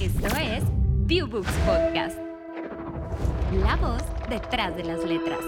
[0.00, 0.62] Esto es
[1.06, 2.16] ViewBooks Podcast.
[3.64, 5.40] La voz detrás de las letras.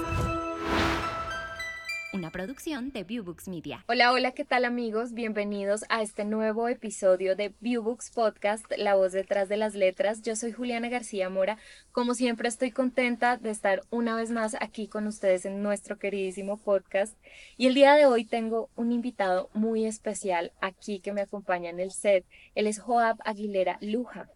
[2.13, 3.85] Una producción de ViewBooks Media.
[3.87, 5.13] Hola, hola, ¿qué tal amigos?
[5.15, 10.21] Bienvenidos a este nuevo episodio de ViewBooks Podcast, La voz detrás de las letras.
[10.23, 11.57] Yo soy Juliana García Mora.
[11.93, 16.57] Como siempre estoy contenta de estar una vez más aquí con ustedes en nuestro queridísimo
[16.57, 17.17] podcast.
[17.57, 21.79] Y el día de hoy tengo un invitado muy especial aquí que me acompaña en
[21.79, 22.27] el set.
[22.57, 24.29] Él es Joab Aguilera Luja.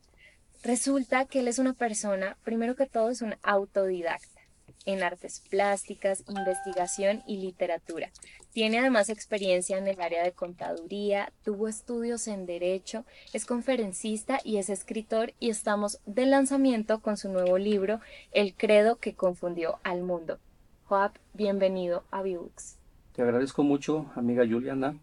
[0.64, 4.40] Resulta que él es una persona, primero que todo, es un autodidacta
[4.86, 8.10] en artes plásticas, investigación y literatura.
[8.54, 13.04] Tiene además experiencia en el área de contaduría, tuvo estudios en derecho,
[13.34, 18.00] es conferencista y es escritor y estamos de lanzamiento con su nuevo libro,
[18.32, 20.38] El credo que confundió al mundo.
[20.84, 22.78] Joab, bienvenido a Books.
[23.12, 24.96] Te agradezco mucho, amiga Juliana.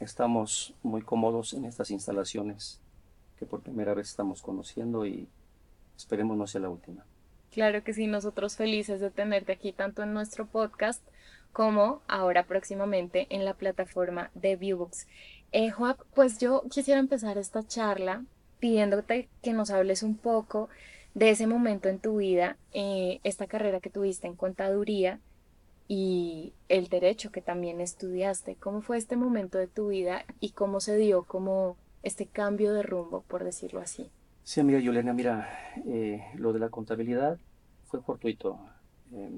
[0.00, 2.80] Estamos muy cómodos en estas instalaciones
[3.38, 5.28] que por primera vez estamos conociendo y
[5.96, 7.04] esperemos no sea la última.
[7.52, 11.02] Claro que sí, nosotros felices de tenerte aquí tanto en nuestro podcast
[11.52, 15.06] como ahora próximamente en la plataforma de Viewbooks.
[15.52, 18.24] Eh, Joab, pues yo quisiera empezar esta charla
[18.58, 20.68] pidiéndote que nos hables un poco
[21.14, 25.18] de ese momento en tu vida, eh, esta carrera que tuviste en contaduría
[25.88, 28.56] y el derecho que también estudiaste.
[28.56, 32.84] ¿Cómo fue este momento de tu vida y cómo se dio como este cambio de
[32.84, 34.08] rumbo, por decirlo así?
[34.44, 35.48] Sí, amiga Yolena, mira,
[35.86, 37.36] eh, lo de la contabilidad
[37.86, 38.60] fue fortuito.
[39.12, 39.36] Eh,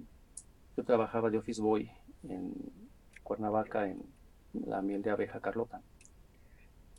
[0.76, 1.90] yo trabajaba de office boy
[2.28, 2.52] en
[3.22, 4.02] Cuernavaca, en
[4.52, 5.80] la miel de abeja Carlota.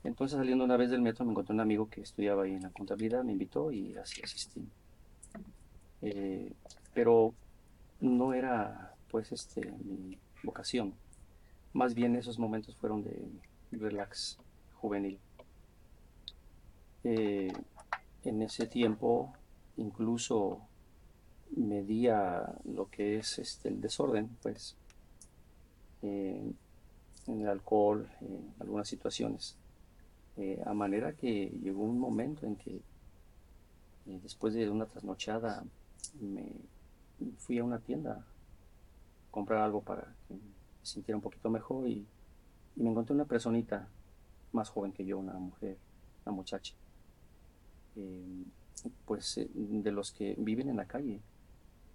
[0.03, 2.72] Entonces, saliendo una vez del metro, me encontré un amigo que estudiaba ahí en la
[2.72, 4.67] contabilidad, me invitó y así asistí.
[6.02, 6.52] Eh,
[6.95, 7.36] pero
[8.02, 10.95] no era, pues, este, mi vocación.
[11.73, 13.30] Más bien esos momentos fueron de
[13.72, 14.40] relax
[14.73, 15.20] juvenil.
[17.03, 17.53] Eh,
[18.23, 19.33] en ese tiempo
[19.78, 20.59] incluso
[21.56, 24.75] medía lo que es este, el desorden, pues,
[26.01, 26.56] en
[27.28, 29.56] el alcohol, en algunas situaciones.
[30.38, 35.63] Eh, a manera que llegó un momento en que eh, después de una trasnochada
[36.22, 36.53] me
[37.38, 38.25] fui a una tienda a
[39.31, 40.40] comprar algo para que me
[40.81, 42.06] sintiera un poquito mejor y
[42.78, 43.88] me encontré una personita
[44.53, 45.78] más joven que yo, una mujer,
[46.25, 46.74] una muchacha
[48.00, 48.46] eh,
[49.06, 51.22] pues eh, de los que viven en la calle.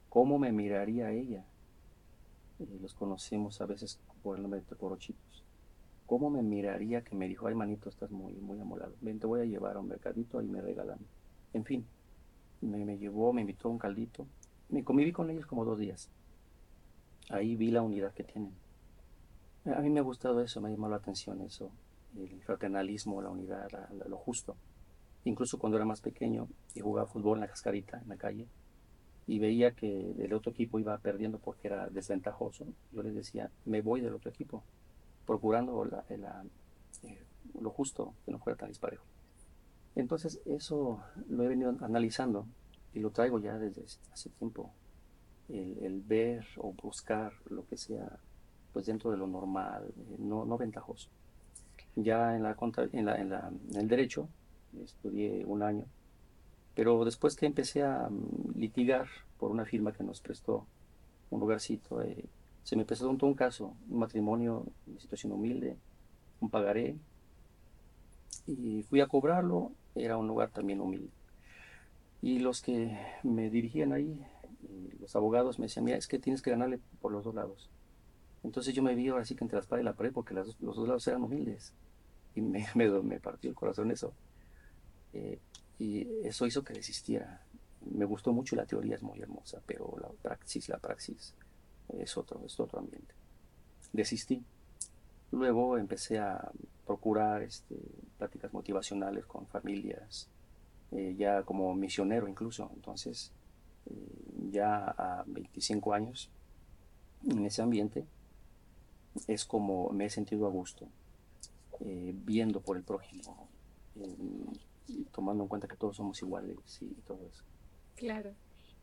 [0.08, 1.44] ¿Cómo me miraría ella?
[2.58, 5.44] Eh, los conocemos a veces por el nombre de Teporochitos.
[6.06, 8.94] ¿Cómo me miraría que me dijo, ay manito, estás muy, muy amolado?
[9.00, 10.98] Ven, te voy a llevar a un mercadito y me regalan.
[11.54, 11.86] En fin,
[12.60, 14.26] me, me llevó, me invitó a un caldito.
[14.68, 16.10] Me conviví con ellos como dos días.
[17.30, 18.52] Ahí vi la unidad que tienen.
[19.64, 21.70] A mí me ha gustado eso, me ha llamado la atención eso,
[22.18, 23.70] el fraternalismo, la unidad,
[24.06, 24.56] lo justo
[25.24, 28.46] incluso cuando era más pequeño y jugaba fútbol en la cascarita, en la calle,
[29.26, 33.80] y veía que el otro equipo iba perdiendo porque era desventajoso, yo les decía, me
[33.80, 34.62] voy del otro equipo,
[35.26, 37.22] procurando eh,
[37.58, 39.04] lo justo, que no fuera tan disparejo.
[39.96, 42.46] Entonces eso lo he venido analizando
[42.92, 44.72] y lo traigo ya desde hace tiempo,
[45.48, 48.18] el, ver o buscar lo que sea
[48.72, 51.08] pues dentro de lo normal, eh, no, no ventajoso.
[51.96, 52.56] Ya en, la,
[52.92, 54.28] en, la, en el derecho,
[54.82, 55.84] estudié un año.
[56.74, 59.06] Pero después que empecé a mm, litigar
[59.38, 60.66] por una firma que nos prestó
[61.30, 62.24] un lugarcito, eh,
[62.62, 65.76] se me presentó un caso, un matrimonio en situación humilde,
[66.40, 66.96] un pagaré,
[68.46, 71.10] y fui a cobrarlo, era un lugar también humilde.
[72.22, 74.24] Y los que me dirigían ahí,
[75.00, 77.70] los abogados me decían, mira, es que tienes que ganarle por los dos lados.
[78.42, 80.58] Entonces yo me vi ahora sí que entre la espada y la pared porque los
[80.58, 81.74] dos lados eran humildes.
[82.34, 84.12] Y me, me, me partió el corazón eso.
[85.14, 85.38] Eh,
[85.78, 87.40] y eso hizo que desistiera.
[87.92, 91.34] Me gustó mucho la teoría, es muy hermosa, pero la praxis, la praxis
[91.98, 93.14] es otro, es otro ambiente.
[93.92, 94.42] Desistí.
[95.30, 96.50] Luego empecé a
[96.86, 97.76] procurar este,
[98.18, 100.28] pláticas motivacionales con familias,
[100.92, 102.70] eh, ya como misionero incluso.
[102.74, 103.32] Entonces,
[103.86, 106.30] eh, ya a 25 años
[107.28, 108.04] en ese ambiente,
[109.28, 110.88] es como me he sentido a gusto,
[111.80, 113.48] viendo por el prójimo,
[115.12, 117.44] tomando en cuenta que todos somos iguales y todo eso.
[117.96, 118.32] Claro.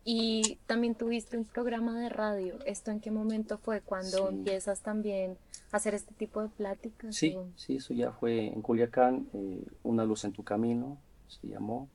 [0.03, 2.57] Y también tuviste un programa de radio.
[2.65, 3.81] ¿Esto en qué momento fue?
[3.81, 5.37] Cuando empiezas también
[5.71, 7.15] a hacer este tipo de pláticas?
[7.15, 11.87] Sí, sí, eso ya fue en Culiacán, eh, Una luz en tu camino, se llamó.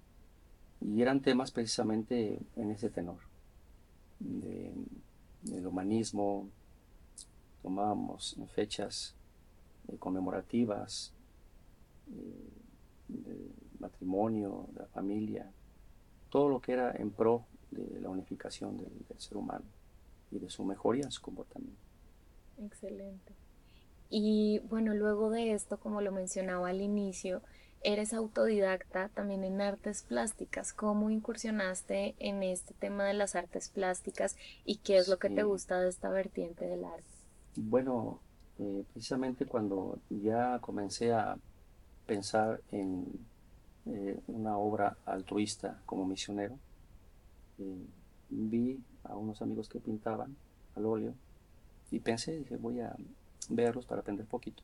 [0.80, 3.18] Y eran temas precisamente en ese tenor,
[4.20, 4.72] de,
[5.42, 6.48] del humanismo.
[7.62, 9.16] Tomábamos fechas
[9.88, 11.12] eh, conmemorativas,
[12.12, 15.50] eh, matrimonio, de la familia,
[16.30, 19.64] todo lo que era en pro de la unificación del, del ser humano
[20.30, 21.80] y de su mejoría su comportamiento.
[22.58, 23.34] Excelente.
[24.08, 27.42] Y bueno, luego de esto, como lo mencionaba al inicio,
[27.82, 30.72] eres autodidacta también en artes plásticas.
[30.72, 35.42] ¿Cómo incursionaste en este tema de las artes plásticas y qué es lo que te
[35.42, 37.04] gusta de esta vertiente del arte?
[37.56, 38.20] Bueno,
[38.58, 41.38] eh, precisamente cuando ya comencé a
[42.06, 43.06] pensar en
[43.86, 46.58] eh, una obra altruista como misionero,
[47.58, 47.86] eh,
[48.28, 50.36] vi a unos amigos que pintaban
[50.74, 51.14] al óleo
[51.90, 52.96] y pensé, dije, voy a
[53.48, 54.62] verlos para aprender poquito,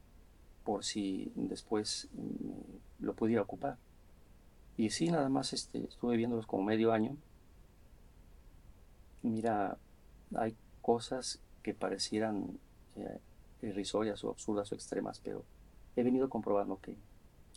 [0.64, 3.78] por si después mm, lo pudiera ocupar.
[4.76, 7.16] Y sí, nada más este, estuve viéndolos como medio año.
[9.22, 9.78] Mira,
[10.34, 12.58] hay cosas que parecieran
[12.96, 13.20] eh,
[13.62, 15.44] irrisorias o absurdas o extremas, pero
[15.94, 16.96] he venido comprobando que,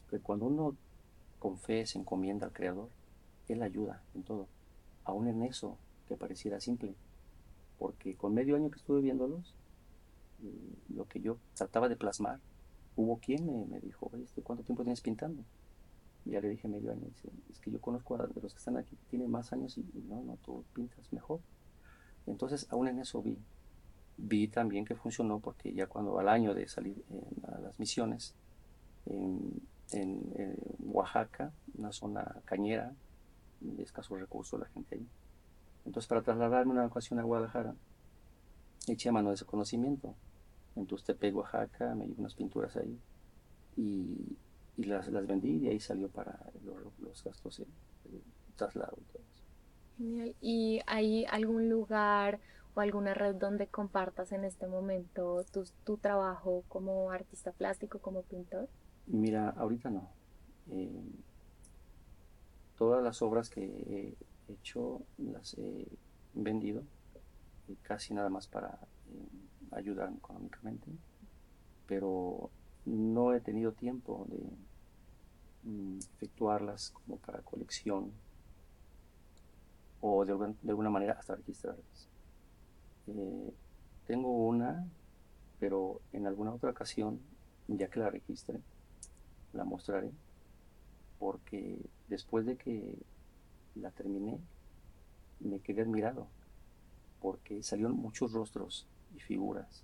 [0.10, 0.76] que cuando uno
[1.40, 2.90] con fe se encomienda al Creador,
[3.48, 4.48] Él ayuda en todo,
[5.04, 5.78] aún en eso
[6.08, 6.96] que pareciera simple.
[7.78, 9.56] Porque con medio año que estuve viéndolos,
[10.44, 12.40] eh, lo que yo trataba de plasmar,
[12.96, 15.44] hubo quien me, me dijo, oye, este, ¿cuánto tiempo tienes pintando?
[16.26, 18.78] Y ya le dije medio año, dice, es que yo conozco a los que están
[18.78, 21.40] aquí que tienen más años y, no, no, tú pintas mejor.
[22.26, 23.38] Entonces, aún en eso vi.
[24.18, 27.04] Vi también que funcionó porque ya cuando al año de salir
[27.44, 28.34] a las misiones,
[29.06, 29.62] en,
[29.92, 30.32] en,
[30.80, 32.96] Oaxaca, una zona cañera,
[33.60, 35.10] de escasos recursos la gente ahí.
[35.86, 37.76] Entonces, para trasladarme una ocasión a Guadalajara,
[38.88, 40.18] eché mano de ese conocimiento.
[40.76, 43.02] En Tustepec, Oaxaca, me llevé unas pinturas ahí
[43.78, 44.40] y,
[44.78, 47.68] y las, las vendí y de ahí salió para lo- los gastos de,
[48.56, 49.06] traslado y.
[49.98, 50.36] Genial.
[50.40, 52.40] ¿Y hay algún lugar
[52.76, 58.24] o alguna red donde compartas en este momento tu, tu trabajo como artista plástico, como
[58.24, 58.70] pintor?
[59.08, 60.10] Mira, ahorita no.
[60.72, 61.04] Eh,
[62.78, 65.88] todas las obras que he hecho las he
[66.34, 66.84] vendido,
[67.68, 69.28] eh, casi nada más para eh,
[69.72, 70.88] ayudar económicamente,
[71.88, 72.50] pero
[72.86, 78.12] no he tenido tiempo de mm, efectuarlas como para colección
[80.02, 80.34] o de,
[80.68, 82.10] alguna manera hasta registrarlas.
[83.08, 83.54] Eh,
[84.06, 84.86] tengo una,
[85.60, 87.20] pero en alguna otra ocasión,
[87.68, 88.62] ya que la registre,
[89.56, 90.12] la mostraré,
[91.20, 92.98] porque después de que
[93.76, 94.40] la terminé,
[95.40, 96.28] me quedé admirado,
[97.22, 99.84] porque salieron muchos rostros y figuras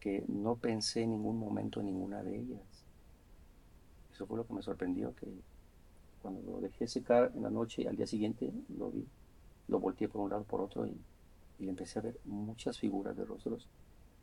[0.00, 2.84] que no pensé en ningún momento en ninguna de ellas.
[4.12, 5.26] Eso fue lo que me sorprendió, que
[6.20, 9.06] cuando lo dejé secar en la noche al día siguiente lo vi,
[9.68, 10.94] lo volteé por un lado por otro y,
[11.58, 13.66] y empecé a ver muchas figuras de rostros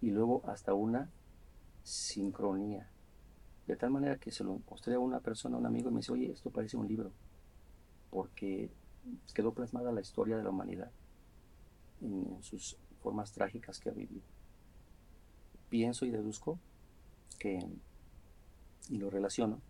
[0.01, 1.09] y luego hasta una
[1.83, 2.87] sincronía.
[3.71, 5.99] De tal manera que se lo mostré a una persona, a un amigo, y me
[6.01, 7.09] dice, oye, esto parece un libro,
[8.09, 8.69] porque
[9.33, 10.91] quedó plasmada la historia de la humanidad
[12.01, 14.25] en, sus formas trágicas que ha vivido.
[15.69, 16.59] Pienso y deduzco
[17.39, 17.65] que,
[18.89, 19.61] y lo relaciono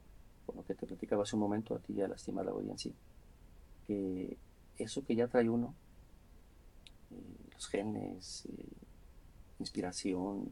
[0.47, 2.93] con lo que te platicaba hace un momento a ti y a la estimada audiencia,
[3.85, 4.35] que
[4.79, 5.75] eso que ya trae uno,
[7.11, 8.65] eh, los genes, eh,
[9.59, 10.49] inspiración,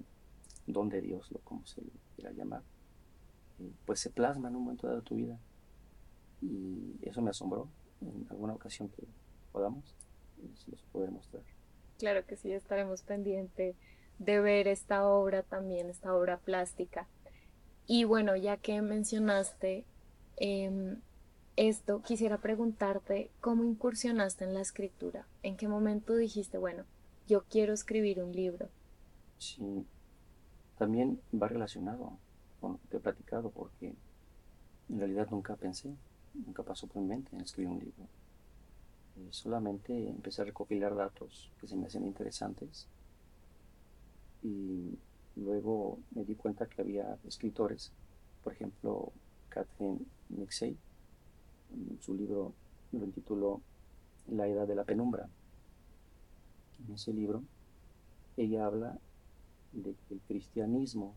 [0.67, 1.81] don de Dios, lo como se
[2.15, 2.61] quiera llamar,
[3.85, 5.39] pues se plasma en un momento dado de tu vida.
[6.41, 7.67] Y eso me asombró
[8.01, 9.03] en alguna ocasión que
[9.51, 9.95] podamos,
[10.55, 11.43] se los poder mostrar.
[11.97, 13.75] Claro que sí, estaremos pendientes
[14.19, 17.07] de ver esta obra también, esta obra plástica.
[17.87, 19.83] Y bueno, ya que mencionaste
[20.37, 21.01] em,
[21.55, 25.25] esto, quisiera preguntarte cómo incursionaste en la escritura.
[25.43, 26.83] ¿En qué momento dijiste, bueno,
[27.27, 28.69] yo quiero escribir un libro?
[29.39, 29.85] Sí,
[30.77, 32.17] también va relacionado
[32.59, 33.95] que te he platicado, porque
[34.89, 35.95] en realidad nunca pensé,
[36.33, 38.07] nunca pasó por mi mente en escribir un libro.
[39.17, 42.87] Eh, solamente empecé a recopilar datos que se me hacían interesantes
[44.43, 44.97] y
[45.35, 47.91] luego me di cuenta que había escritores,
[48.43, 49.11] por ejemplo,
[49.49, 49.99] Catherine
[50.29, 50.77] Nixey,
[51.71, 52.53] en su libro
[52.91, 53.61] lo intituló
[54.27, 55.29] La Edad de la Penumbra.
[56.85, 57.43] En ese libro
[58.37, 58.97] ella habla
[59.73, 61.15] de que el cristianismo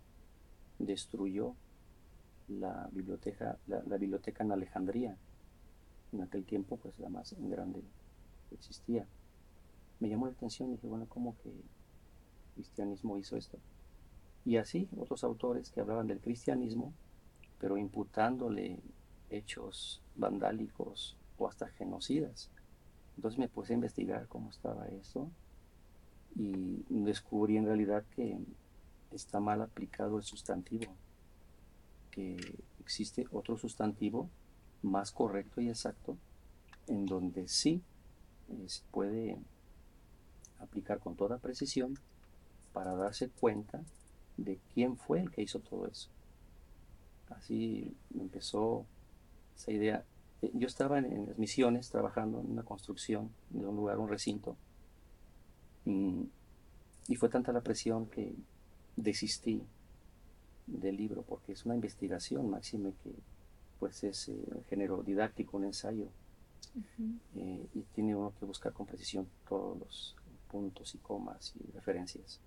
[0.78, 1.54] destruyó
[2.48, 5.16] la biblioteca, la, biblioteca en Alejandría,
[6.12, 7.82] en aquel tiempo pues la más grande
[8.48, 9.06] que existía.
[10.00, 11.62] Me llamó la atención y dije, bueno, ¿cómo que el
[12.54, 13.58] cristianismo hizo esto?
[14.44, 16.92] Y así otros autores que hablaban del cristianismo,
[17.58, 18.80] pero imputándole
[19.30, 22.50] hechos vandálicos o hasta genocidas.
[23.16, 25.30] Entonces me puse a investigar cómo estaba eso
[26.34, 28.38] y descubrí en realidad que
[29.14, 30.92] está mal aplicado el sustantivo,
[32.10, 34.28] que existe otro sustantivo
[34.82, 36.16] más correcto y exacto,
[36.86, 37.82] en donde sí
[38.48, 39.38] eh, se puede
[40.58, 41.98] aplicar con toda precisión
[42.72, 43.82] para darse cuenta
[44.36, 46.08] de quién fue el que hizo todo eso.
[47.30, 48.84] Así empezó
[49.56, 50.04] esa idea.
[50.42, 54.56] Eh, yo estaba en, las misiones trabajando en una construcción de un lugar, un recinto,
[55.84, 58.32] y fue tanta la presión que
[58.96, 59.62] desistí
[60.66, 63.12] del libro porque es una investigación máxime que
[63.78, 64.36] pues es eh,
[64.68, 66.06] género didáctico, un ensayo
[67.34, 70.16] eh, y tiene uno que buscar con precisión todos los
[70.50, 72.40] puntos y comas y referencias.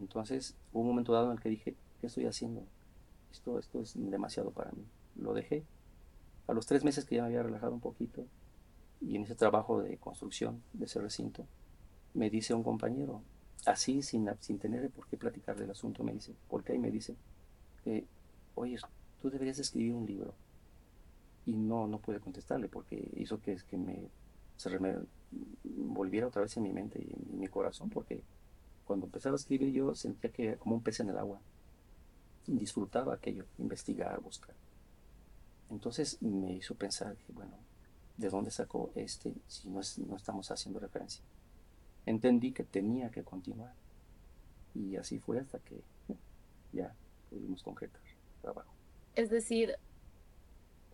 [0.00, 2.64] Entonces hubo un momento dado en el que dije, ¿qué estoy haciendo?
[3.30, 4.84] Esto, esto es demasiado para mí.
[5.16, 5.64] Lo dejé.
[6.48, 8.26] A los tres meses que ya me había relajado un poquito
[9.00, 11.46] y en ese trabajo de construcción de ese recinto,
[12.14, 13.22] me dice un compañero,
[13.66, 17.16] así sin, sin tener por qué platicar del asunto, me dice, porque ahí me dice,
[17.86, 18.04] eh,
[18.54, 18.78] oye,
[19.20, 20.34] tú deberías escribir un libro.
[21.46, 24.08] Y no, no pude contestarle porque hizo que, que me,
[24.56, 24.70] se
[25.64, 28.22] volviera otra vez en mi mente y mi corazón, porque
[28.84, 31.40] cuando empezaba a escribir yo sentía que como un pez en el agua.
[32.46, 34.54] Disfrutaba aquello, investigar, buscar.
[35.70, 37.52] Entonces me hizo pensar, que, bueno,
[38.16, 41.22] ¿de dónde sacó este si no, no estamos haciendo referencia?
[42.06, 43.74] Entendí que tenía que continuar.
[44.74, 45.82] Y así fue hasta que
[46.72, 46.94] ya
[47.28, 48.72] pudimos concretar el trabajo.
[49.16, 49.76] Es decir,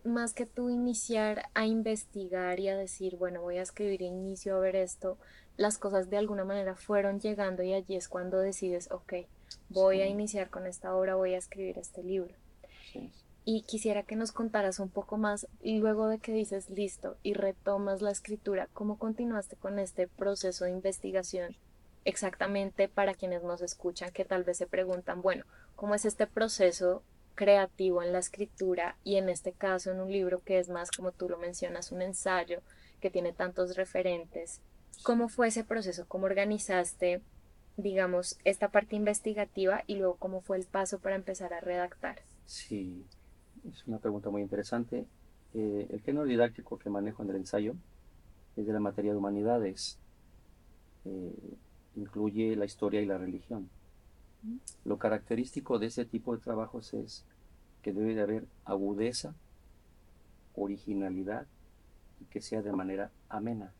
[0.03, 4.59] más que tú iniciar a investigar y a decir, bueno, voy a escribir inicio a
[4.59, 5.17] ver esto,
[5.57, 9.13] las cosas de alguna manera fueron llegando y allí es cuando decides, ok,
[9.69, 12.33] voy a iniciar con esta obra, voy a escribir este libro.
[12.91, 13.11] Sí
[13.49, 18.01] y quisiera que nos contaras un poco más luego de que dices listo y retomas
[18.01, 21.55] la escritura, cómo continuaste con este proceso de investigación
[22.03, 25.45] exactamente para quienes nos escuchan que tal vez se preguntan, bueno,
[25.77, 27.03] ¿cómo es este proceso
[27.35, 31.13] creativo en la escritura y en este caso en un libro que es más como
[31.13, 32.59] tú lo mencionas, un ensayo
[32.99, 34.59] que tiene tantos referentes?
[35.03, 36.05] ¿Cómo fue ese proceso?
[36.09, 37.21] ¿Cómo organizaste,
[37.77, 42.23] digamos, esta parte investigativa y luego cómo fue el paso para empezar a redactar?
[42.45, 43.05] Sí,
[43.71, 45.05] es una pregunta muy interesante.
[45.53, 47.75] Eh, el género didáctico que manejo en el ensayo
[48.55, 49.97] es de la materia de humanidades.
[51.05, 51.55] Eh,
[51.95, 53.69] incluye la historia y la religión.
[54.85, 57.25] Lo característico de ese tipo de trabajos es
[57.81, 59.33] que debe de haber agudeza,
[60.55, 61.47] originalidad
[62.21, 63.73] y que sea de manera amena.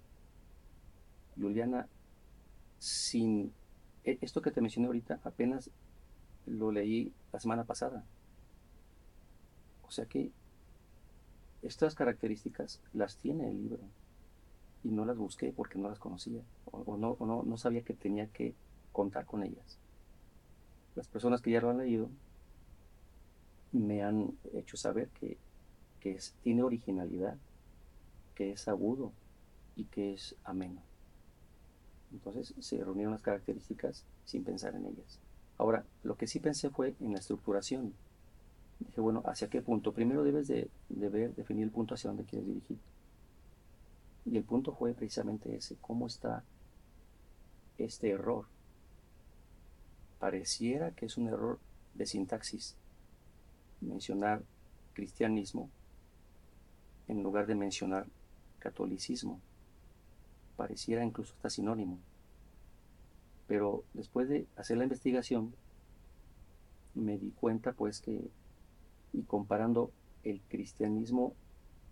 [1.39, 1.88] Juliana,
[2.79, 3.51] sin
[4.03, 5.70] e, esto que te mencioné ahorita, apenas
[6.46, 8.03] lo leí la semana pasada.
[9.88, 10.32] O sea que
[11.62, 13.79] estas características las tiene el libro
[14.84, 16.41] y no las busqué porque no las conocía
[16.72, 18.53] o, no, no, sabía que tenía que
[18.91, 19.79] contar con ellas.
[20.96, 22.10] Las personas que ya lo han leído
[23.72, 25.38] me han hecho saber que,
[26.41, 27.36] tiene originalidad,
[28.34, 29.12] que es agudo
[29.75, 30.82] y que es ameno.
[32.13, 35.20] Entonces se reunieron las características sin pensar en ellas.
[35.58, 37.94] Ahora, lo que sí pensé fue en la estructuración
[38.79, 39.93] dije, bueno, ¿hacia qué punto?
[39.93, 42.77] Primero debes de, ver, definir el punto hacia dónde quieres dirigir.
[44.25, 46.43] Y el punto fue precisamente ese, ¿cómo está
[47.77, 48.46] este error?
[50.19, 51.60] Pareciera que es un error
[51.93, 52.75] de sintaxis
[53.81, 54.43] mencionar
[54.93, 55.69] cristianismo
[57.07, 58.07] en lugar de mencionar
[58.60, 59.39] catolicismo.
[60.55, 62.00] Pareciera incluso hasta sinónimo.
[63.48, 65.53] Pero después de hacer la investigación,
[66.96, 68.29] me di cuenta pues que
[69.17, 69.91] y comparando
[70.24, 71.33] el cristianismo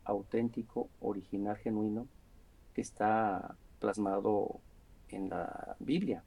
[0.03, 2.07] auténtico, original, genuino,
[2.73, 4.59] que está plasmado
[5.09, 6.23] en la Biblia.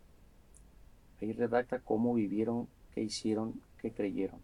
[1.20, 4.40] Ahí redacta cómo vivieron, qué hicieron, qué creyeron.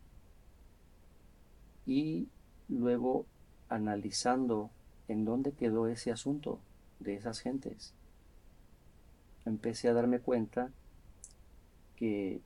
[1.87, 2.29] Y
[2.69, 3.27] luego
[3.69, 4.71] analizando
[5.09, 6.61] en dónde quedó ese asunto
[7.01, 7.95] de esas gentes,
[9.45, 10.71] empecé a darme cuenta
[11.97, 12.41] que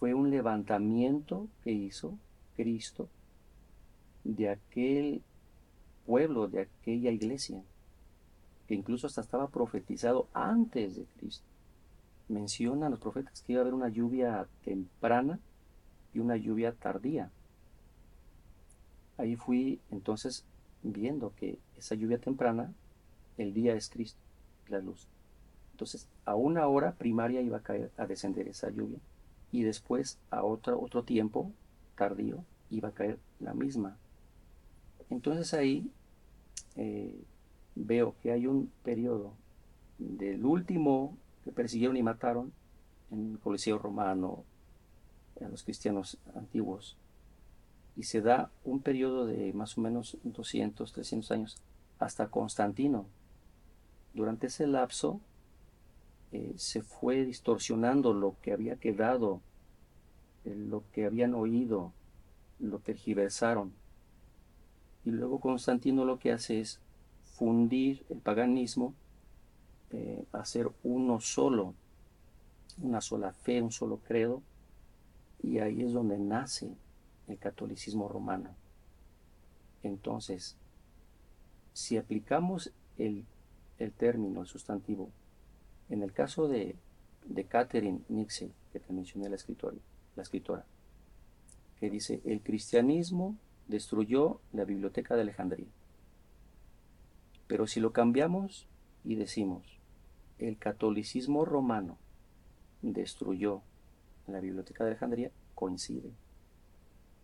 [0.00, 2.18] fue un levantamiento que hizo
[2.56, 3.10] Cristo
[4.24, 5.22] de aquel
[6.06, 7.62] pueblo, de aquella iglesia,
[8.66, 11.44] que incluso hasta estaba profetizado antes de Cristo.
[12.28, 15.38] Mencionan los profetas que iba a haber una lluvia temprana
[16.14, 17.30] y una lluvia tardía.
[19.18, 20.46] Ahí fui entonces
[20.82, 22.72] viendo que esa lluvia temprana,
[23.36, 24.20] el día es Cristo,
[24.68, 25.06] la luz.
[25.72, 28.98] Entonces, a una hora primaria iba a caer, a descender esa lluvia
[29.52, 31.52] y después a otro, otro tiempo
[31.96, 33.96] tardío iba a caer la misma.
[35.10, 35.90] Entonces ahí
[36.76, 37.20] eh,
[37.74, 39.32] veo que hay un periodo
[39.98, 42.52] del último que persiguieron y mataron
[43.10, 44.44] en el Coliseo Romano,
[45.40, 46.96] a los cristianos antiguos,
[47.96, 51.62] y se da un periodo de más o menos 200, 300 años
[51.98, 53.06] hasta Constantino.
[54.14, 55.20] Durante ese lapso
[56.32, 59.40] eh, se fue distorsionando lo que había quedado,
[60.44, 61.92] eh, lo que habían oído,
[62.60, 63.72] lo tergiversaron.
[65.04, 66.80] Y luego Constantino lo que hace es
[67.34, 68.94] fundir el paganismo,
[69.90, 71.74] eh, hacer uno solo,
[72.80, 74.42] una sola fe, un solo credo,
[75.42, 76.70] y ahí es donde nace
[77.26, 78.50] el catolicismo romano.
[79.82, 80.56] Entonces,
[81.72, 83.24] si aplicamos el,
[83.78, 85.10] el término, el sustantivo,
[85.90, 86.76] en el caso de,
[87.26, 89.76] de Catherine Nixon, que te mencioné la escritora,
[90.16, 90.64] la escritora,
[91.78, 93.36] que dice, el cristianismo
[93.68, 95.68] destruyó la biblioteca de Alejandría.
[97.46, 98.66] Pero si lo cambiamos
[99.04, 99.78] y decimos,
[100.38, 101.98] el catolicismo romano
[102.80, 103.62] destruyó
[104.26, 106.12] la biblioteca de Alejandría, coincide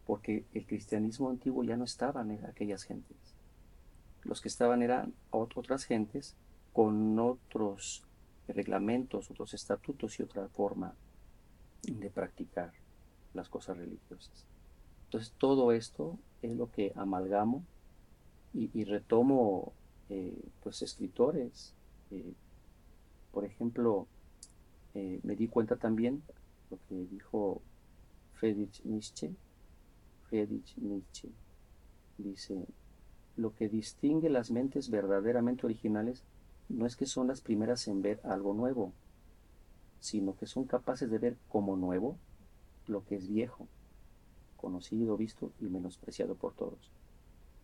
[0.06, 3.16] porque el cristianismo antiguo ya no estaba en aquellas gentes.
[4.23, 6.37] Los que estaban eran otras gentes
[6.73, 8.04] con otros
[8.52, 10.94] reglamentos, otros estatutos y otra forma
[11.82, 12.72] de practicar
[13.34, 14.44] las cosas religiosas.
[15.06, 17.62] Entonces todo esto es lo que amalgamo
[18.52, 19.72] y, retomo
[20.08, 21.74] eh, pues escritores.
[22.10, 22.32] Eh,
[23.32, 24.06] por ejemplo,
[24.94, 26.22] eh, me di cuenta también
[26.70, 27.60] lo que dijo
[28.34, 29.30] Friedrich Nietzsche,
[30.28, 31.28] Friedrich Nietzsche.
[32.16, 32.66] Dice,
[33.36, 36.24] lo que distingue las mentes verdaderamente originales
[36.68, 38.92] no es que son las primeras en ver algo nuevo,
[40.00, 42.16] sino que son capaces de ver como nuevo
[42.87, 43.66] lo que es viejo,
[44.56, 46.90] conocido, visto y menospreciado por todos.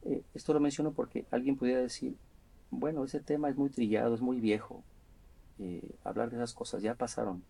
[0.05, 2.17] Eh, esto lo menciono porque alguien pudiera decir,
[2.71, 4.83] bueno, ese tema es muy trillado, es muy viejo,
[5.59, 7.43] eh, hablar de esas cosas ya pasaron.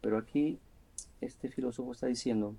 [0.00, 0.58] Pero aquí
[1.20, 2.56] este filósofo está diciendo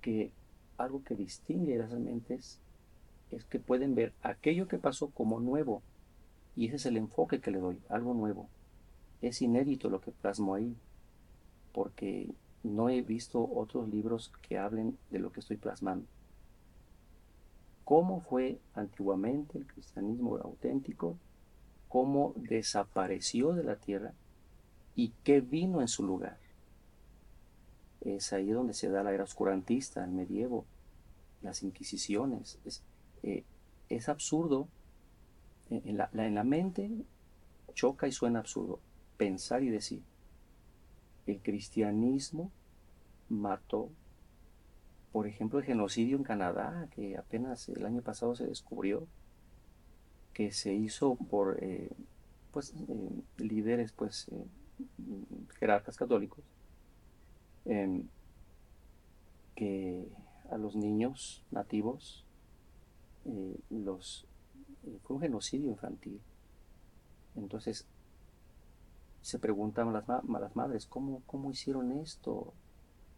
[0.00, 0.30] que
[0.78, 2.60] algo que distingue a las mentes
[3.30, 5.82] es que pueden ver aquello que pasó como nuevo.
[6.58, 8.48] Y ese es el enfoque que le doy, algo nuevo.
[9.22, 10.76] Es inédito lo que plasmo ahí,
[11.72, 16.08] porque no he visto otros libros que hablen de lo que estoy plasmando.
[17.84, 21.16] ¿Cómo fue antiguamente el cristianismo auténtico?
[21.88, 24.12] ¿Cómo desapareció de la tierra?
[24.96, 26.40] ¿Y qué vino en su lugar?
[28.00, 30.64] Es ahí donde se da la era oscurantista, el medievo,
[31.40, 32.58] las inquisiciones.
[32.64, 32.82] Es,
[33.22, 33.44] eh,
[34.08, 34.66] absurdo.
[35.70, 36.90] En la, en la mente
[37.74, 38.80] choca y suena absurdo
[39.16, 40.02] pensar y decir,
[41.26, 42.50] el cristianismo
[43.28, 43.90] mató,
[45.12, 49.06] por ejemplo, el genocidio en Canadá, que apenas el año pasado se descubrió,
[50.32, 51.90] que se hizo por eh,
[52.52, 54.30] pues, eh, líderes, pues,
[55.58, 56.44] jerarcas católicos,
[59.54, 60.08] que
[60.50, 62.24] a los niños nativos
[63.24, 64.27] eh, los eh,
[65.02, 66.20] fue un genocidio infantil.
[67.36, 67.86] Entonces
[69.20, 72.52] se preguntan las, las madres, ¿cómo, ¿cómo, hicieron esto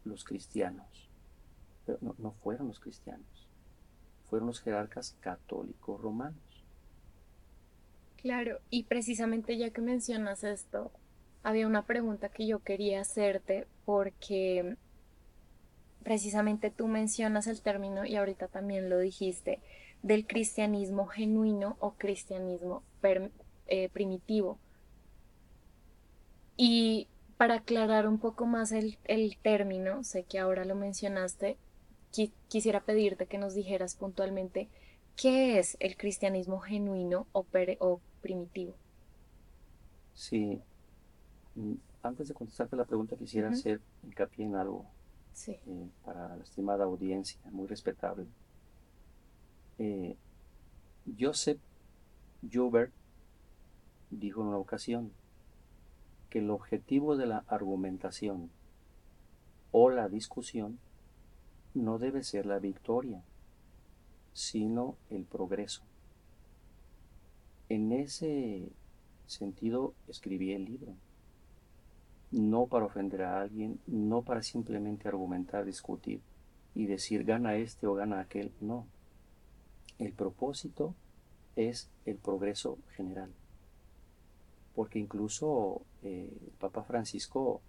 [0.03, 1.09] los cristianos?
[1.85, 3.47] Pero no, no fueron los cristianos,
[4.29, 6.65] fueron los jerarcas católicos romanos.
[8.17, 10.91] Claro, y precisamente ya que mencionas esto,
[11.43, 14.77] había una pregunta que yo quería hacerte porque
[16.03, 19.59] precisamente tú mencionas el término y ahorita también lo dijiste
[20.03, 22.83] del cristianismo genuino o cristianismo
[23.67, 24.57] eh, primitivo.
[26.57, 28.97] Y para aclarar un poco más el,
[29.41, 31.57] término, sé que ahora lo mencionaste,
[32.49, 34.67] quisiera pedirte que nos dijeras puntualmente
[35.15, 37.45] qué es el cristianismo genuino o,
[37.79, 38.75] o primitivo.
[40.13, 40.61] Sí,
[41.55, 44.85] Mm, antes de contestarte la pregunta, quisiera hacer hincapié en algo
[45.47, 48.25] eh, para la estimada audiencia, muy respetable.
[49.83, 50.15] Eh,
[51.19, 51.59] Joseph
[52.47, 52.93] Joubert
[54.11, 55.11] dijo en una ocasión
[56.29, 58.51] que el objetivo de la argumentación
[59.71, 60.77] o la discusión
[61.73, 63.23] no debe ser la victoria,
[64.33, 65.81] sino el progreso.
[67.67, 68.69] En ese
[69.25, 70.93] sentido escribí el libro
[72.29, 76.21] no para ofender a alguien, no para simplemente argumentar, discutir
[76.75, 78.85] y decir gana este o gana aquel, no.
[80.01, 80.95] El propósito
[81.55, 83.31] es el progreso general.
[84.73, 87.61] Porque incluso eh, el Papa Francisco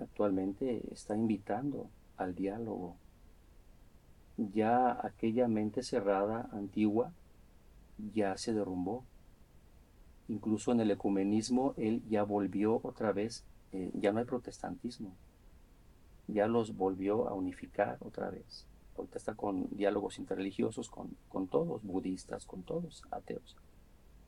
[0.00, 2.96] actualmente está invitando al diálogo.
[4.36, 7.12] Ya aquella mente cerrada, antigua,
[8.12, 9.04] ya se derrumbó.
[10.26, 15.14] Incluso en el ecumenismo él ya volvió otra vez eh, ya no hay protestantismo,
[16.28, 18.66] ya los volvió a unificar otra vez.
[18.96, 23.56] Ahorita está con diálogos interreligiosos con, con todos, budistas, con todos, ateos.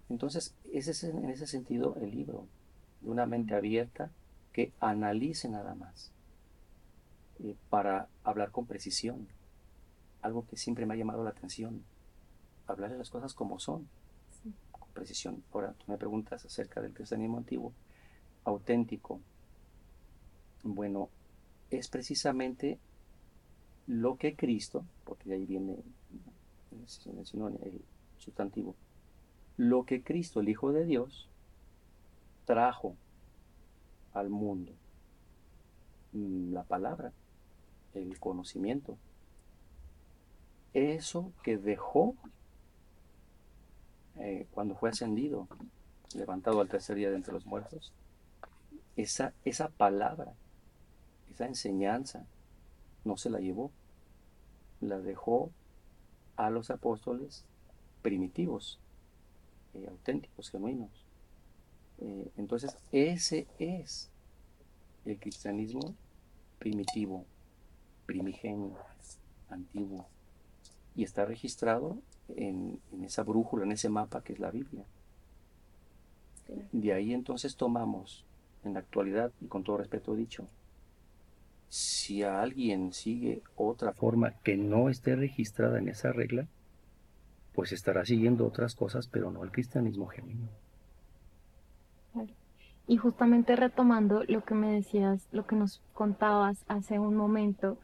[0.08, 2.46] Entonces, ese es en ese sentido el libro,
[3.00, 4.10] de una mente abierta
[4.52, 6.10] que analice nada más,
[7.40, 9.28] eh, para hablar con precisión,
[10.22, 11.84] algo que siempre me ha llamado la atención,
[12.66, 13.88] hablar de las cosas como son,
[14.72, 15.44] con precisión.
[15.52, 17.72] Ahora, tú me preguntas acerca del cristianismo antiguo,
[18.44, 19.20] auténtico.
[20.64, 21.08] Bueno,
[21.70, 22.78] es precisamente
[23.88, 25.78] lo que Cristo, porque de ahí viene
[26.70, 27.80] el
[28.18, 28.76] sustantivo,
[29.56, 31.28] lo que Cristo, el Hijo de Dios,
[32.44, 32.94] trajo
[34.12, 34.72] al mundo.
[36.12, 37.12] Mm, la palabra,
[37.94, 38.96] el conocimiento.
[40.74, 42.14] Eso que dejó
[44.16, 45.48] eh, cuando fue ascendido,
[46.14, 47.92] levantado al tercer día de entre los muertos,
[48.96, 50.34] esa, esa palabra,
[51.30, 52.26] esa enseñanza,
[53.04, 53.70] no se la llevó,
[54.80, 55.50] la dejó
[56.36, 57.44] a los apóstoles
[58.02, 58.78] primitivos,
[59.74, 60.90] eh, auténticos, genuinos.
[62.00, 64.10] Eh, entonces, ese es
[65.04, 65.94] el cristianismo
[66.58, 67.24] primitivo,
[68.06, 68.76] primigenio,
[69.48, 70.06] antiguo,
[70.94, 74.84] y está registrado en, esa brújula, en ese mapa que es la Biblia.
[76.72, 78.24] De ahí entonces tomamos,
[78.64, 80.46] en la actualidad, y con todo respeto dicho,
[81.68, 86.46] si alguien sigue otra forma que no esté registrada en esa regla,
[87.54, 90.48] pues estará siguiendo otras cosas, pero no el cristianismo genuino.
[92.86, 97.76] Y justamente retomando lo que me decías, lo que nos contabas hace un momento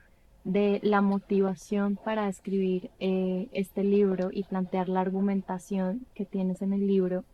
[0.44, 6.72] de la motivación para escribir eh, este libro y plantear la argumentación que tienes en
[6.72, 7.24] el libro,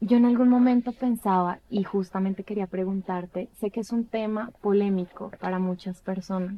[0.00, 5.30] yo en algún momento pensaba, y justamente quería preguntarte, sé que es un tema polémico
[5.40, 6.56] para muchas personas.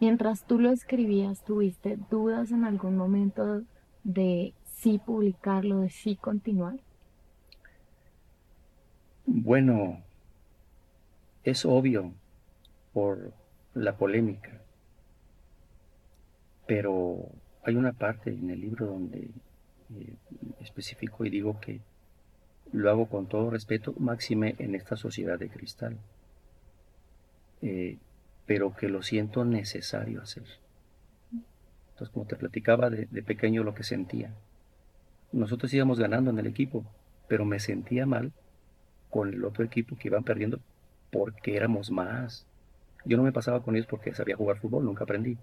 [0.00, 3.62] Mientras tú lo escribías, ¿tuviste dudas en algún momento
[4.02, 6.80] de sí publicarlo, de sí continuar?
[9.26, 10.02] Bueno,
[11.44, 12.12] es obvio
[12.92, 13.32] por
[13.72, 14.60] la polémica,
[16.66, 17.28] pero
[17.62, 19.30] hay una parte en el libro donde
[19.96, 20.16] eh,
[20.60, 21.80] especifico y digo que
[22.74, 25.96] lo hago con todo respeto, máxime en esta sociedad de cristal,
[27.62, 27.98] eh,
[28.46, 30.42] pero que lo siento necesario hacer.
[31.90, 34.34] Entonces, como te platicaba de, de pequeño lo que sentía,
[35.30, 36.84] nosotros íbamos ganando en el equipo,
[37.28, 38.32] pero me sentía mal
[39.08, 40.58] con el otro equipo que iban perdiendo
[41.12, 42.44] porque éramos más.
[43.04, 45.38] Yo no me pasaba con ellos porque sabía jugar fútbol, nunca aprendí.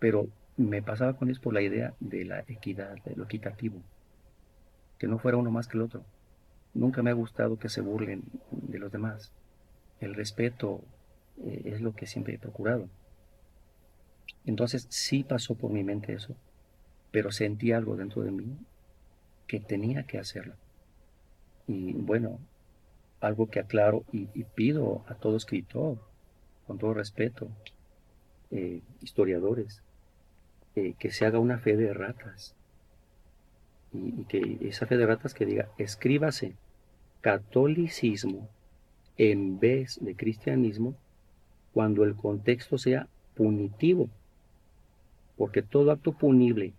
[0.00, 0.26] Pero
[0.56, 3.80] me pasaba con ellos por la idea de la equidad, de lo equitativo.
[4.98, 6.04] Que no fuera uno más que el otro.
[6.74, 9.30] Nunca me ha gustado que se burlen de los demás.
[10.00, 10.82] El respeto
[11.44, 12.88] eh, es lo que siempre he procurado.
[14.44, 16.34] Entonces sí pasó por mi mente eso,
[17.10, 18.56] pero sentí algo dentro de mí
[19.46, 20.54] que tenía que hacerlo.
[21.66, 22.38] Y bueno,
[23.20, 25.98] algo que aclaro y, pido a todo escritor,
[26.66, 27.48] con todo respeto,
[28.50, 29.82] eh, historiadores,
[30.74, 32.56] eh, que se haga una fe de ratas.
[33.92, 36.56] Y, que esa fe de ratas que diga, escríbase
[37.22, 38.48] catolicismo
[39.16, 40.94] en vez de cristianismo
[41.72, 44.10] cuando el contexto sea punitivo.
[45.36, 46.74] Porque todo acto punible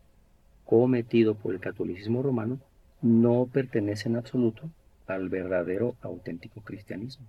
[0.65, 2.59] cometido por el catolicismo romano
[3.01, 4.69] no pertenece en absoluto
[5.07, 7.25] al verdadero auténtico cristianismo.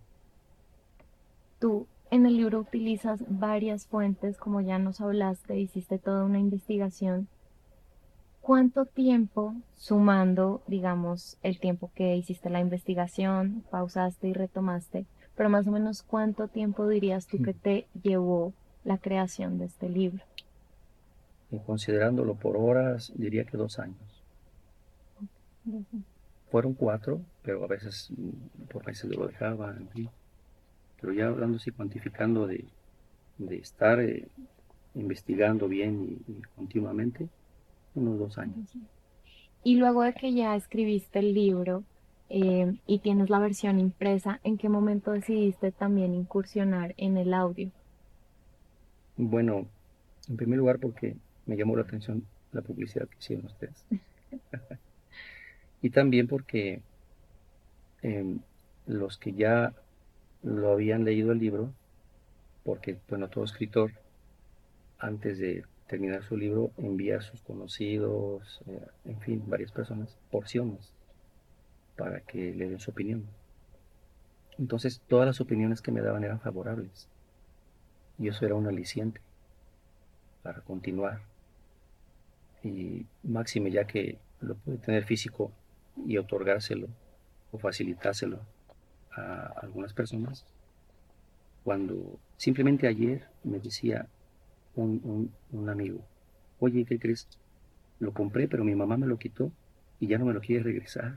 [1.58, 7.28] Tú en el libro utilizas varias fuentes, como ya nos hablaste, hiciste toda una investigación.
[8.44, 15.66] ¿Cuánto tiempo, sumando, digamos, el tiempo que hiciste la investigación, pausaste y retomaste, pero más
[15.66, 18.52] o menos cuánto tiempo dirías tú que te llevó
[18.84, 20.22] la creación de este libro?
[21.64, 24.22] considerándolo por horas, diría que dos años.
[26.50, 30.10] Fueron cuatro, pero a veces mm, por meses lo dejaba, en fin.
[31.00, 32.66] Pero ya hablando así, cuantificando de,
[33.52, 34.28] estar eh,
[34.96, 37.30] investigando bien y, continuamente,
[37.94, 38.76] unos dos años.
[39.62, 41.84] Y luego de que ya escribiste el libro
[42.28, 47.70] eh, y tienes la versión impresa, ¿en qué momento decidiste también incursionar en el audio?
[49.16, 49.66] Bueno,
[50.28, 53.84] en primer lugar porque me llamó la atención la publicidad que hicieron ustedes.
[55.82, 56.82] y también porque
[58.02, 58.40] em,
[58.86, 59.72] los que ya
[60.42, 61.72] lo habían leído el libro,
[62.64, 63.92] porque bueno, todo escritor
[64.98, 70.92] antes de terminar su libro envía a sus conocidos, eh, en fin, varias personas, porciones,
[71.96, 73.24] para que le den su opinión.
[74.58, 77.08] Entonces todas las opiniones que me daban eran favorables
[78.18, 79.20] y eso era un aliciente.
[80.42, 81.22] para continuar.
[82.62, 85.52] Y máxime ya que lo puede tener físico
[86.06, 86.88] y otorgárselo
[87.50, 88.40] o facilitárselo
[89.10, 90.44] a algunas personas.
[91.64, 94.06] Cuando simplemente ayer me decía
[94.76, 96.04] un, un amigo,
[96.58, 97.28] oye, ¿qué crees?
[98.00, 99.50] Lo compré, pero mi mamá me lo quitó
[100.00, 101.16] y ya no me lo quiere regresar.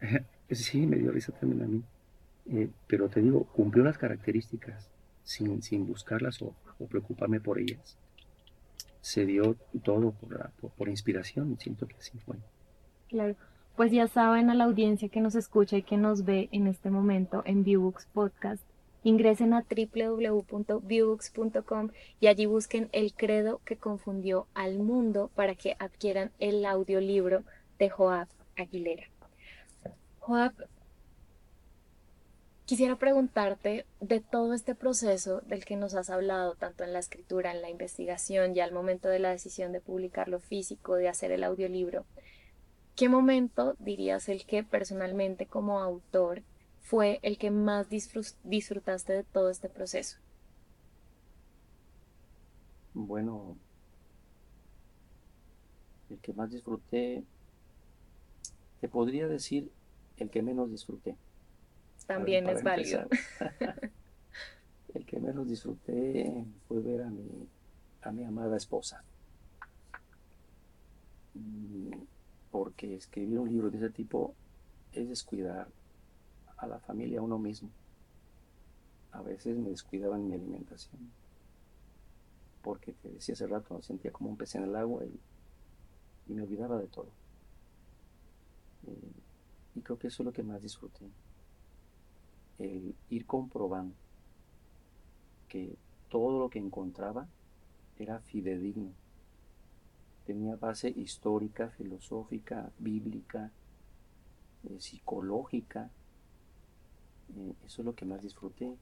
[0.50, 1.82] sí, me dio risa también a mí.
[2.48, 4.88] Eh, pero te digo, cumplió las características
[5.24, 6.54] sin, sin buscarlas o,
[6.88, 7.96] preocuparme por ellas.
[9.00, 12.36] Se dio todo por, por, inspiración, siento que así fue.
[13.08, 13.34] Claro,
[13.76, 16.90] pues ya saben a la audiencia que nos escucha y que nos ve en este
[16.90, 18.62] momento en Viewbooks Podcast,
[19.06, 26.32] ingresen a www.viewbooks.com y allí busquen el credo que confundió al mundo para que adquieran
[26.40, 27.44] el audiolibro
[27.78, 29.04] de Joab Aguilera.
[30.18, 30.54] Joab,
[32.64, 37.52] quisiera preguntarte de todo este proceso del que nos has hablado, tanto en la escritura,
[37.52, 41.44] en la investigación y al momento de la decisión de publicarlo físico, de hacer el
[41.44, 42.06] audiolibro,
[42.96, 46.42] ¿qué momento dirías el que personalmente como autor
[46.86, 50.18] fue el que más disfrutaste de todo este proceso?
[52.94, 53.56] Bueno,
[56.08, 57.24] el que más disfruté,
[58.80, 59.68] te podría decir
[60.16, 61.16] el que menos disfruté.
[62.06, 63.08] También es válido.
[64.94, 67.48] el que menos disfruté fue ver a mi,
[68.02, 69.02] a mi amada esposa.
[71.34, 71.90] Mm,
[72.52, 74.36] porque escribir un libro de ese tipo
[74.92, 75.66] es descuidar
[76.56, 77.70] a la familia, a uno mismo.
[79.12, 81.10] A veces me descuidaba en mi alimentación.
[82.62, 85.20] Porque te decía hace rato, sentía como un pez en el agua y,
[86.32, 87.08] me olvidaba de todo.
[88.86, 89.12] Eh,
[89.76, 91.06] y creo que eso es lo que más disfruté.
[92.58, 93.94] El ir comprobando
[95.48, 95.76] que
[96.08, 97.28] todo lo que encontraba
[97.98, 98.92] era fidedigno.
[100.24, 103.52] Tenía base histórica, filosófica, bíblica,
[104.64, 105.90] eh, psicológica.
[107.34, 108.76] Eh, eso es lo que más disfruté.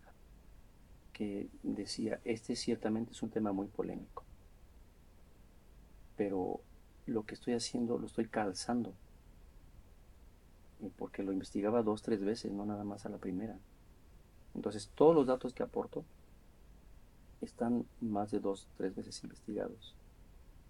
[1.13, 4.25] Que decía, este ciertamente es un tema muy polémico.
[6.17, 6.61] Pero
[7.07, 8.95] lo que estoy haciendo lo estoy calzando
[10.91, 13.59] porque lo investigaba dos, tres veces, no nada más a la primera.
[14.55, 16.05] Entonces, todos los datos que aporto
[17.41, 19.95] están más de dos, tres veces investigados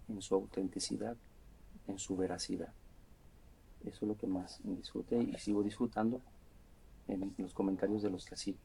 [0.07, 1.15] en su autenticidad,
[1.87, 2.73] en su veracidad.
[3.85, 6.21] Eso es lo que más disfruté y sigo disfrutando
[7.07, 8.57] en los comentarios de los que así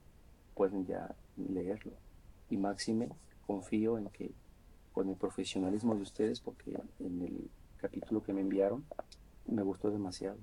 [0.55, 1.93] pueden ya leerlo.
[2.49, 3.09] Y máxime
[3.47, 4.33] confío en que
[4.93, 8.85] con el profesionalismo de ustedes, porque en el capítulo que me enviaron
[9.47, 10.37] me gustó demasiado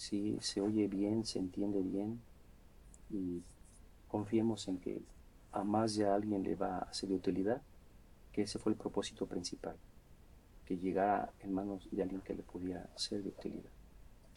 [0.00, 2.22] si se oye bien, se entiende bien
[3.10, 3.42] y
[4.08, 5.02] confiemos en que
[5.52, 7.60] a más de alguien le va a ser de utilidad,
[8.32, 9.76] que ese fue el propósito principal,
[10.64, 13.70] que llegara en manos de alguien que le pudiera ser de utilidad.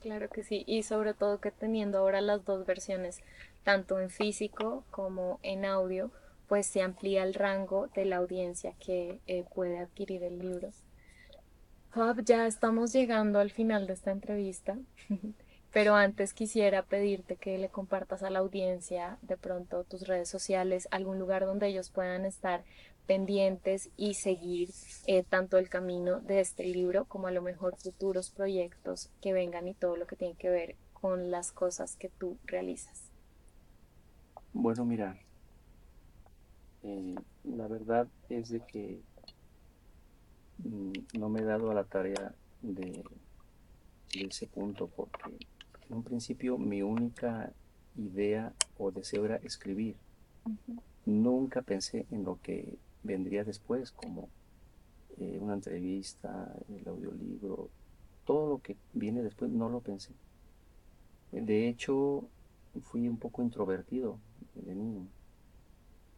[0.03, 3.21] Claro que sí, y sobre todo que teniendo ahora las dos versiones,
[3.63, 6.11] tanto en físico como en audio,
[6.49, 10.71] pues se amplía el rango de la audiencia que eh, puede adquirir el libro.
[11.93, 14.77] Job, ya estamos llegando al final de esta entrevista.
[15.71, 20.87] Pero antes quisiera pedirte que le compartas a la audiencia de pronto tus redes sociales,
[20.91, 22.63] algún lugar donde ellos puedan estar
[23.05, 24.69] pendientes y seguir
[25.07, 29.67] eh, tanto el camino de este libro como a lo mejor futuros proyectos que vengan
[29.67, 33.11] y todo lo que tiene que ver con las cosas que tú realizas.
[34.53, 35.17] Bueno, mira,
[36.83, 39.01] eh, la verdad es de que
[40.59, 43.03] mm, no me he dado a la tarea de,
[44.13, 45.37] de ese punto porque
[45.89, 47.51] en un principio mi única
[47.97, 49.95] idea o deseo era escribir.
[51.05, 54.29] Nunca pensé en lo que vendría después, como
[55.17, 57.69] eh, una entrevista, el audiolibro,
[58.25, 60.13] todo lo que viene después no lo pensé.
[61.31, 62.27] De hecho,
[62.81, 64.19] fui un poco introvertido
[64.55, 65.07] de niño.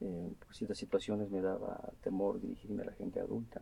[0.01, 3.61] Eh, por ciertas situaciones me daba temor dirigirme a la gente adulta.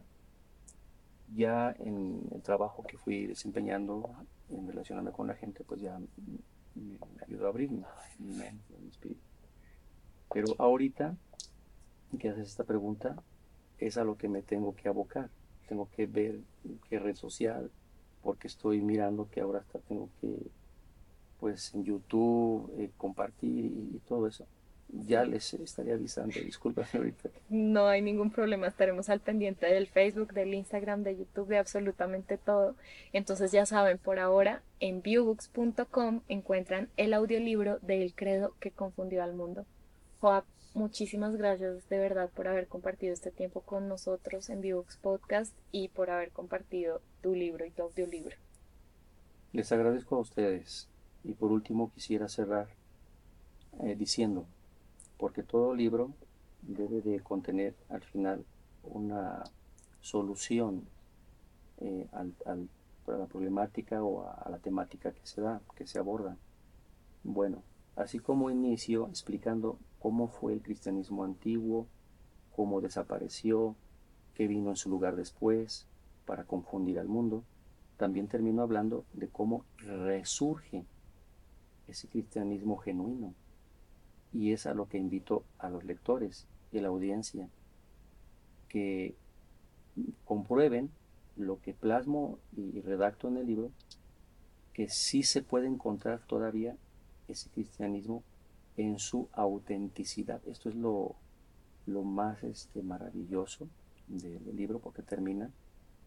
[1.35, 4.09] Ya en el trabajo que fui desempeñando
[4.49, 7.85] en relacionarme con la gente, pues ya me, ayudó a abrirme
[10.33, 11.15] Pero ahorita
[12.17, 13.15] que haces esta pregunta,
[13.79, 15.29] es a lo que me tengo que abocar.
[15.67, 16.39] Tengo que ver
[16.89, 17.71] qué red social,
[18.21, 20.35] porque estoy mirando que ahora hasta tengo que,
[21.39, 24.45] pues en YouTube, eh, compartir y todo eso
[24.93, 27.29] ya les estaría avisando, disculpen ahorita.
[27.49, 32.37] No hay ningún problema, estaremos al pendiente del Facebook, del Instagram, de YouTube, de absolutamente
[32.37, 32.75] todo.
[33.11, 39.33] Entonces ya saben, por ahora en viewbooks.com encuentran el audiolibro del credo que confundió al
[39.33, 39.65] mundo.
[40.19, 45.53] Joab, muchísimas gracias de verdad por haber compartido este tiempo con nosotros en Vivux Podcast
[45.71, 48.35] y por haber compartido tu libro y tu audiolibro.
[49.51, 50.89] Les agradezco a ustedes
[51.23, 52.67] y por último quisiera cerrar
[53.81, 54.45] eh, diciendo,
[55.17, 56.11] porque todo libro
[56.61, 58.45] debe de contener al final
[58.83, 59.43] una
[60.01, 60.87] solución
[61.79, 62.33] eh, al,
[63.11, 66.37] a la problemática o a, la temática que se da, que se aborda.
[67.23, 67.63] Bueno,
[67.95, 71.87] así como inicio explicando cómo fue el cristianismo antiguo,
[72.53, 73.73] cómo desapareció,
[74.33, 75.87] qué vino en su lugar después
[76.25, 77.45] para confundir al mundo,
[77.95, 80.83] también termino hablando de cómo resurge
[81.87, 83.33] ese cristianismo genuino.
[84.33, 87.47] Y es a lo que invito a los lectores y a la audiencia,
[88.67, 89.15] que
[90.25, 90.89] comprueben
[91.37, 93.71] lo que plasmo y redacto en el libro,
[94.73, 96.75] que sí se puede encontrar todavía
[97.29, 98.21] ese cristianismo
[98.77, 100.41] en su autenticidad.
[100.47, 101.15] Esto es lo,
[101.85, 103.67] lo más este, maravilloso
[104.07, 105.51] del, libro porque termina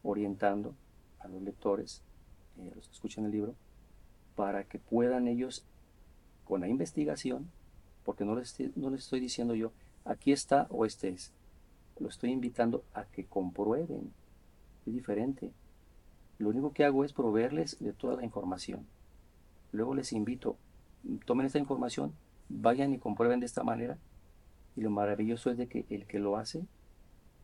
[0.03, 0.75] orientando
[1.21, 2.03] a los lectores,
[2.59, 3.55] eh, a los que escuchan el libro,
[4.35, 5.65] para que puedan ellos,
[6.45, 7.51] con la investigación,
[8.05, 9.73] porque no les, no les estoy diciendo yo,
[10.05, 11.33] aquí está o este es,
[11.99, 14.13] lo estoy invitando a que comprueben
[14.87, 15.53] es diferente.
[16.39, 18.87] Lo único que hago es proveerles de toda la información.
[19.73, 20.57] Luego les invito,
[21.25, 22.13] tomen esta información,
[22.49, 23.99] vayan y comprueben de esta manera.
[24.77, 26.65] Y lo maravilloso es de que el que lo hace,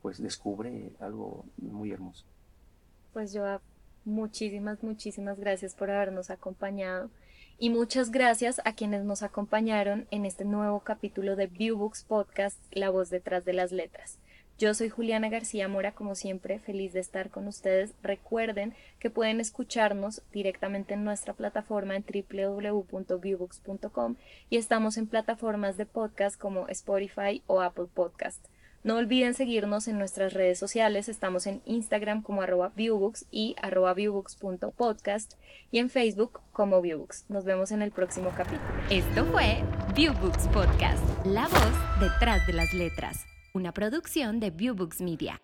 [0.02, 2.24] pues descubre algo muy hermoso.
[3.12, 3.44] Pues yo
[4.04, 7.10] muchísimas, muchísimas gracias por habernos acompañado.
[7.58, 12.90] Y muchas gracias a quienes nos acompañaron en este nuevo capítulo de Viewbooks Podcast, La
[12.90, 14.18] voz detrás de las letras.
[14.62, 17.94] Yo soy Juliana García Mora, como siempre, feliz de estar con ustedes.
[18.00, 24.14] Recuerden que pueden escucharnos directamente en nuestra plataforma en www.viewbooks.com
[24.50, 28.46] y estamos en plataformas de podcast como Spotify o Apple Podcast.
[28.84, 33.94] No olviden seguirnos en nuestras redes sociales, estamos en Instagram como arroba viewbooks y arroba
[33.94, 35.34] viewbooks.podcast
[35.72, 37.24] y en Facebook como viewbooks.
[37.28, 38.62] Nos vemos en el próximo capítulo.
[38.90, 39.64] Esto fue
[39.96, 45.42] Viewbooks Podcast, la voz detrás de las letras una producción de Viewbooks Media.